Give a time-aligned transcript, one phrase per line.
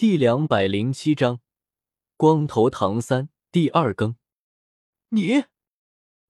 [0.00, 1.40] 第两百零七章，
[2.16, 4.16] 光头唐三第二更。
[5.10, 5.44] 你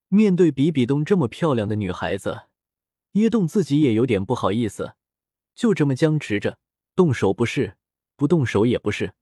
[0.09, 2.47] 面对比比东这么漂亮的女孩子，
[3.13, 4.95] 叶动自己也有点不好意思，
[5.55, 6.59] 就这么僵持着，
[6.97, 7.77] 动手不是，
[8.17, 9.13] 不动手也不是。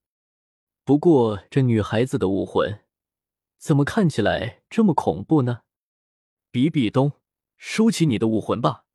[0.84, 2.80] 不过这女孩子的武魂，
[3.60, 5.62] 怎么看起来这么恐怖呢？
[6.50, 7.12] 比比东，
[7.56, 8.86] 收起你的武魂吧，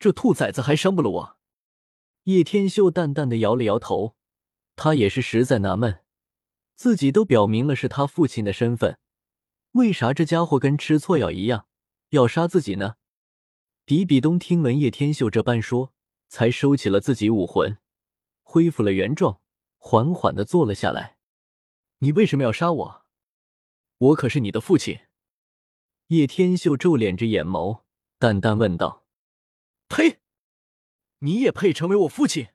[0.00, 1.38] 这兔崽子还伤不了我。
[2.24, 4.15] 叶天秀淡淡的摇了摇头。
[4.76, 6.04] 他也是实在纳闷，
[6.74, 8.98] 自己都表明了是他父亲的身份，
[9.72, 11.66] 为啥这家伙跟吃错药一样
[12.10, 12.96] 要杀自己呢？
[13.84, 15.94] 比比东听闻叶天秀这般说，
[16.28, 17.78] 才收起了自己武魂，
[18.42, 19.40] 恢复了原状，
[19.78, 21.16] 缓缓的坐了下来。
[21.98, 23.06] 你为什么要杀我？
[23.98, 25.00] 我可是你的父亲。
[26.08, 27.82] 叶天秀皱敛着眼眸，
[28.18, 29.06] 淡淡问道
[29.88, 30.20] ：“呸！
[31.20, 32.48] 你也配成为我父亲？”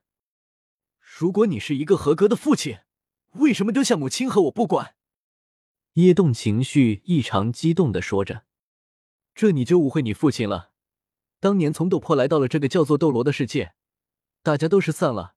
[1.22, 2.80] 如果你是一个合格的父亲，
[3.34, 4.96] 为什么丢下母亲和我不管？
[5.92, 8.44] 叶动情绪异常激动的说着
[9.32, 10.72] ：“这你就误会你父亲了。
[11.38, 13.74] 当年从斗破来到了这个叫做斗罗的世界，
[14.42, 15.36] 大家都是散了，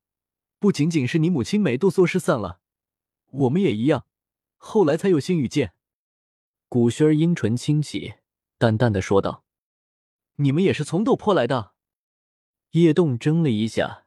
[0.58, 2.58] 不仅仅是你母亲美杜莎失散了，
[3.30, 4.06] 我们也一样。
[4.56, 5.74] 后来才有幸遇见。”
[6.68, 8.14] 古轩儿阴唇轻启，
[8.58, 9.44] 淡淡的说道
[10.42, 11.74] ：“你们也是从斗破来的？”
[12.74, 14.06] 叶动怔了一下，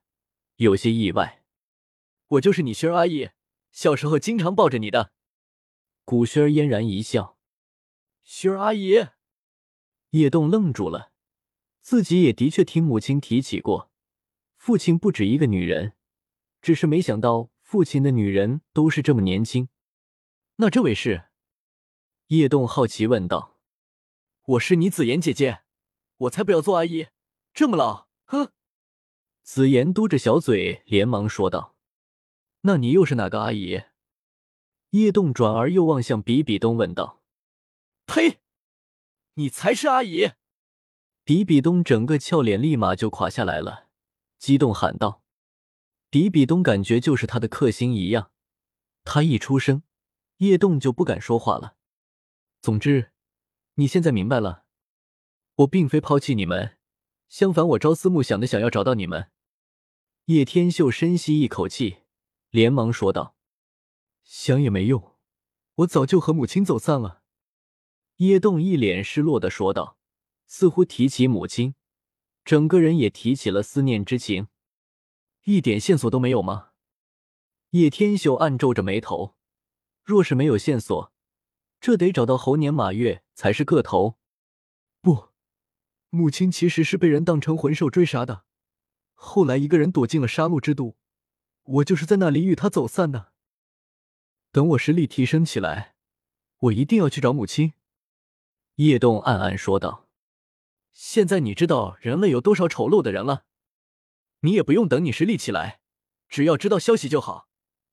[0.58, 1.39] 有些意外。
[2.30, 3.32] 我就是你萱儿阿姨，
[3.72, 5.12] 小时候经常抱着你的。
[6.06, 7.40] 古轩嫣然一笑。
[8.24, 9.08] 萱儿阿姨，
[10.12, 11.12] 叶动愣住了，
[11.82, 13.92] 自己也的确听母亲提起过，
[14.58, 15.94] 父亲不止一个女人，
[16.62, 19.70] 只是没想到父亲的女人都是这么年轻。
[20.58, 21.30] 那这位是？
[22.28, 23.60] 叶动好奇问道。
[24.44, 25.64] 我是你紫妍姐姐，
[26.18, 27.08] 我才不要做阿姨，
[27.56, 28.52] 这么老，哼！
[29.42, 31.76] 紫妍嘟着小嘴，连忙说道。
[32.62, 33.84] 那你又是哪个阿姨？
[34.92, 37.22] 叶动转而又望向比比东问道
[38.06, 38.40] ：“呸！
[39.36, 40.32] 你才是阿姨！”
[41.24, 43.88] 比比东整个俏脸立马就垮下来了，
[44.40, 45.24] 激动喊道
[46.10, 48.32] ：“比比东感觉就是他的克星一样，
[49.04, 49.84] 他一出声，
[50.38, 51.76] 叶动就不敢说话了。
[52.62, 53.12] 总之，
[53.76, 54.66] 你现在明白了，
[55.58, 56.78] 我并非抛弃你们，
[57.30, 59.30] 相反，我朝思暮想的想要找到你们。”
[60.26, 62.00] 叶天秀深吸一口气。
[62.50, 63.36] 连忙说道
[64.24, 65.16] ：“想也没用，
[65.76, 67.24] 我早就和母亲走散了。”
[68.18, 69.98] 叶动一脸失落的说道，
[70.46, 71.76] 似乎提起母亲，
[72.44, 74.48] 整个人也提起了思念之情。
[75.46, 76.72] 一点线索都没有吗？
[77.70, 79.36] 叶天秀暗皱着眉头，
[80.04, 81.14] 若是没有线索，
[81.80, 84.20] 这得找到猴年马月才是个头。
[85.02, 85.30] 不，
[86.10, 88.44] 母亲其实是被人当成魂兽追杀的，
[89.14, 90.98] 后来一个人躲进了杀戮之都。
[91.70, 93.32] 我就是在那里与他走散的。
[94.52, 95.96] 等我实力提升起来，
[96.58, 97.74] 我一定要去找母亲。”
[98.76, 100.08] 叶动暗暗说道。
[100.92, 103.46] “现在你知道人类有多少丑陋的人了，
[104.40, 105.82] 你也不用等你实力起来，
[106.28, 107.48] 只要知道消息就好。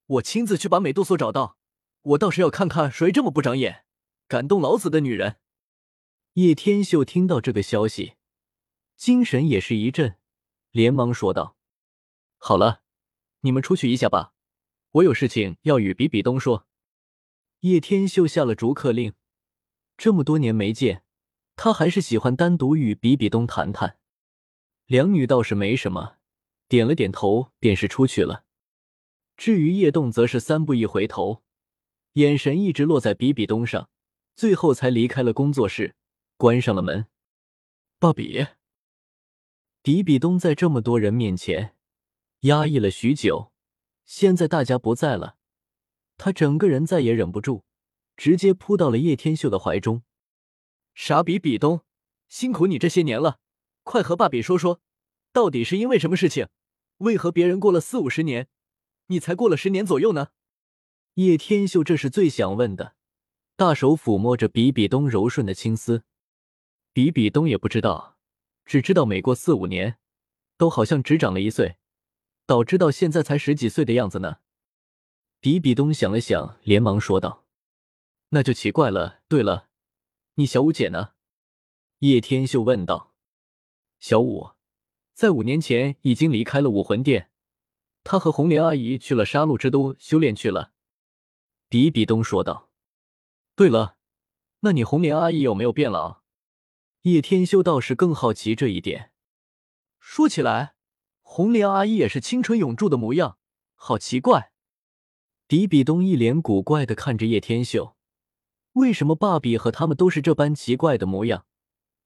[0.07, 1.57] 我亲自去把美杜莎找到，
[2.01, 3.85] 我倒是要看看谁这么不长眼，
[4.27, 5.37] 敢动老子的女人。”
[6.33, 8.15] 叶天秀听到这个消息，
[8.95, 10.17] 精神也是一振，
[10.71, 11.55] 连忙说道
[12.37, 12.81] ：“好了。”
[13.47, 14.33] 你们出去一下吧，
[14.91, 16.67] 我有事情要与比比东说。
[17.61, 19.13] 叶天秀下了逐客令，
[19.95, 21.05] 这么多年没见，
[21.55, 23.99] 他还是喜欢单独与比比东谈谈。
[24.85, 26.17] 两女倒是没什么，
[26.67, 28.43] 点了点头，便是出去了。
[29.37, 31.41] 至于叶动，则是三步一回头，
[32.13, 33.89] 眼神一直落在比比东上，
[34.35, 35.95] 最后才离开了工作室，
[36.35, 37.05] 关上了门。
[37.97, 38.45] 爸比，
[39.81, 41.76] 比比东在这么多人面前。
[42.41, 43.51] 压抑了许久，
[44.05, 45.37] 现在大家不在了，
[46.17, 47.63] 他整个人再也忍不住，
[48.15, 50.03] 直接扑到了叶天秀的怀中。
[50.93, 51.81] 傻比比东，
[52.27, 53.39] 辛苦你这些年了，
[53.83, 54.81] 快和爸比说说，
[55.31, 56.47] 到底是因为什么事情？
[56.97, 58.47] 为何别人过了四五十年，
[59.07, 60.29] 你才过了十年左右呢？
[61.15, 62.95] 叶天秀这是最想问的，
[63.55, 66.03] 大手抚摸着比比东柔顺的青丝。
[66.93, 68.17] 比比东也不知道，
[68.65, 69.97] 只知道每过四五年，
[70.57, 71.77] 都好像只长了一岁。
[72.47, 74.37] 导致到现在才十几岁的样子呢。
[75.39, 77.45] 比比东想了想，连忙说道
[78.29, 79.19] ：“那就奇怪了。
[79.27, 79.69] 对了，
[80.35, 81.11] 你小五姐呢？”
[81.99, 83.13] 叶天秀问道。
[83.99, 84.51] “小五
[85.13, 87.29] 在五年前已经离开了武魂殿，
[88.03, 90.71] 她和红莲阿姨去了杀戮之都修炼去了。”
[91.67, 92.71] 比比东说道。
[93.55, 93.97] “对了，
[94.61, 96.21] 那你红莲阿姨有没有变老？”
[97.03, 99.11] 叶天秀倒是更好奇这一点。
[99.99, 100.76] 说起来。
[101.37, 103.37] 红莲阿姨也是青春永驻的模样，
[103.75, 104.51] 好奇怪。
[105.45, 107.95] 比比东一脸古怪的看着叶天秀，
[108.73, 111.45] 为什么爸比和他们都是这般奇怪的模样，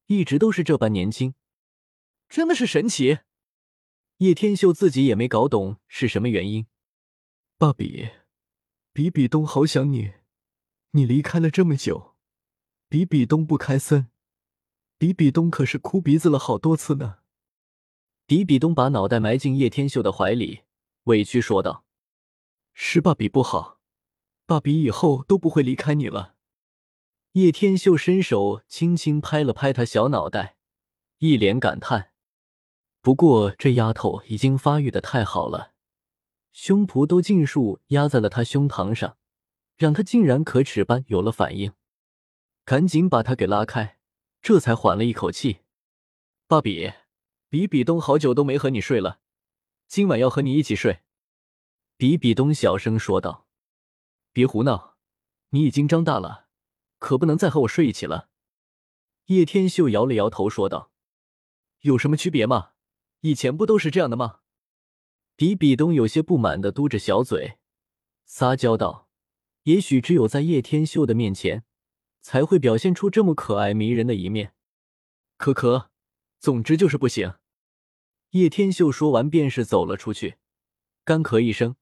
[0.07, 1.33] 一直都是这般年轻，
[2.27, 3.19] 真的是神奇。
[4.17, 6.65] 叶天秀自己也没搞懂是什么原因。
[7.57, 8.09] 爸比，
[8.91, 10.11] 比比东好想你，
[10.91, 12.17] 你离开了这么久，
[12.89, 14.07] 比比东不开森，
[14.97, 17.19] 比比东可是哭鼻子了好多次呢。
[18.25, 20.61] 比比东把脑袋埋进叶天秀的怀里，
[21.03, 21.83] 委屈说道。
[22.73, 23.79] 是爸比不好，
[24.45, 26.35] 爸比以后都不会离开你了。
[27.33, 30.55] 叶天秀伸手轻轻拍了拍他小脑袋，
[31.19, 32.11] 一脸感叹。
[33.01, 35.73] 不过这丫头已经发育的太好了，
[36.51, 39.17] 胸脯都尽数压在了他胸膛上，
[39.75, 41.73] 让他竟然可耻般有了反应，
[42.63, 43.97] 赶紧把他给拉开，
[44.41, 45.61] 这才缓了一口气。
[46.47, 46.91] 爸比，
[47.51, 49.19] 比比东好久都没和你睡了，
[49.85, 51.01] 今晚要和你一起睡。
[51.97, 53.45] 比比东小声说道
[54.31, 54.95] ：“别胡闹，
[55.49, 56.47] 你已经长大了，
[56.97, 58.29] 可不能再和我睡一起了。”
[59.27, 60.93] 叶天秀摇了摇头说道
[61.81, 62.69] ：“有什么区别吗？
[63.19, 64.39] 以前不都是这样的吗？”
[65.35, 67.57] 比比东有些不满的嘟着小嘴，
[68.23, 69.09] 撒娇道
[69.63, 71.65] ：“也许只有在叶天秀的面前，
[72.21, 74.53] 才会表现出这么可爱迷人的一面。”
[75.35, 75.91] 可可，
[76.39, 77.33] 总之就是不行。
[78.31, 80.37] 叶天秀说完便是走了出去，
[81.03, 81.75] 干咳一声。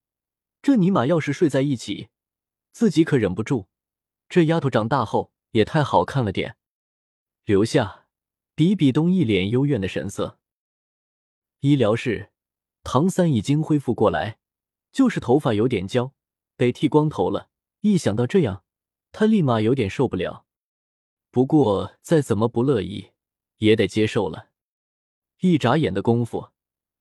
[0.64, 2.10] 这尼玛要是睡在一起，
[2.72, 3.68] 自己可忍不住。
[4.28, 6.58] 这丫头长大后也太好看了点。
[7.46, 8.08] 留下，
[8.56, 10.40] 比比东一脸幽怨的神色。
[11.60, 12.32] 医疗室，
[12.84, 14.40] 唐三已经恢复过来，
[14.92, 16.14] 就是头发有点焦，
[16.58, 17.50] 得剃光头了。
[17.82, 18.64] 一想到这样，
[19.12, 20.48] 他立马有点受不了。
[21.30, 23.12] 不过再怎么不乐意，
[23.58, 24.49] 也得接受了。
[25.40, 26.52] 一眨眼的功夫，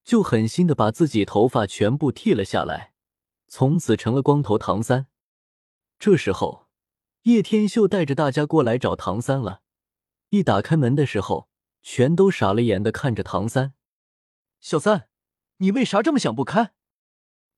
[0.04, 2.92] 就狠心的把自己头发全部剃了下来。
[3.48, 5.06] 从此成了光头唐三。
[5.98, 6.68] 这时候，
[7.22, 9.62] 叶天秀带着大家过来找唐三了。
[10.28, 11.48] 一打开门的时候，
[11.82, 13.74] 全都傻了眼的看着唐三。
[14.60, 15.08] 小三，
[15.56, 16.74] 你为啥这么想不开？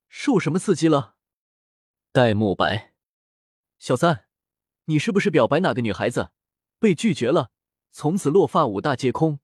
[0.07, 1.15] 受什么刺激了？
[2.13, 2.93] 戴沐白，
[3.77, 4.25] 小三，
[4.85, 6.31] 你是不是表白哪个女孩子
[6.79, 7.51] 被拒绝了，
[7.91, 9.40] 从此落发五大皆空？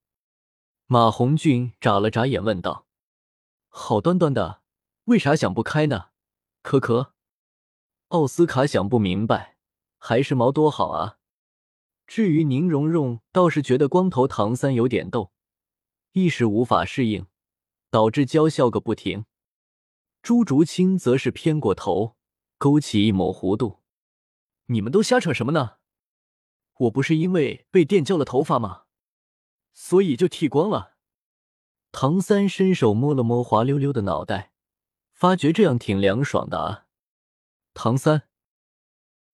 [0.89, 2.87] 马红俊眨了眨眼问道。
[3.67, 4.61] 好端端的，
[5.03, 6.11] 为啥想不开呢？
[6.61, 7.13] 可可，
[8.07, 9.57] 奥斯卡想不明白，
[9.97, 11.17] 还是毛多好啊。
[12.05, 15.33] 至于宁荣荣，倒是觉得光头唐三有点逗，
[16.13, 17.27] 一时无法适应，
[17.91, 19.25] 导致娇笑个不停。
[20.21, 22.15] 朱竹清则是偏过头，
[22.57, 23.81] 勾起一抹弧度
[24.67, 25.79] ：“你们都瞎扯什么呢？
[26.77, 28.83] 我不是因为被电焦了头发吗？
[29.79, 30.95] 所以就剃光了。”
[31.93, 34.51] 唐三伸手摸了摸滑溜溜的脑袋。
[35.11, 36.85] 发觉这样挺凉爽的啊，
[37.73, 38.29] 唐三。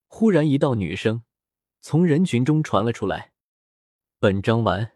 [0.08, 1.24] 忽然，一道女声
[1.82, 3.34] 从人群中传了出来
[4.20, 4.93] ：“本章完。”